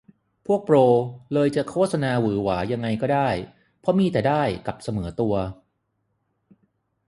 [0.45, 0.77] พวกโปร
[1.33, 3.29] เลยจะโฆษณาหวือหวายังไงก็ได้
[3.79, 5.33] เพราะมีแต่ได้กับเสมอตัว